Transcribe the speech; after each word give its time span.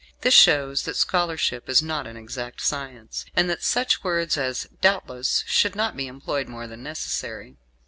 This 0.21 0.33
shows 0.33 0.81
that 0.85 0.95
scholarship 0.97 1.69
is 1.69 1.83
not 1.83 2.07
an 2.07 2.17
exact 2.17 2.59
science, 2.59 3.23
and 3.35 3.47
that 3.51 3.61
such 3.61 4.03
words 4.03 4.35
as 4.35 4.67
"doubtless" 4.81 5.43
should 5.45 5.75
not 5.75 5.95
be 5.95 6.07
employed 6.07 6.47
more 6.47 6.65
than 6.65 6.81
necessary. 6.81 7.55